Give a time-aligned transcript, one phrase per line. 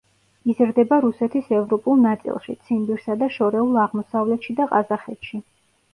[0.51, 5.43] იზრდება რუსეთის ევროპულ ნაწილში, ციმბირსა და შორეულ აღმოსავლეთში და ყაზახეთში.